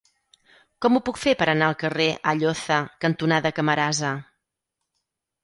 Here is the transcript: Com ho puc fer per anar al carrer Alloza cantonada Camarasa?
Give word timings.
Com 0.85 0.95
ho 0.95 1.01
puc 1.09 1.19
fer 1.23 1.33
per 1.41 1.47
anar 1.53 1.67
al 1.73 1.77
carrer 1.83 2.07
Alloza 2.33 2.79
cantonada 3.07 3.53
Camarasa? 3.61 4.17